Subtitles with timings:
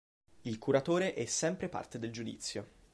[0.41, 2.67] Il curatore è sempre parte del giudizio.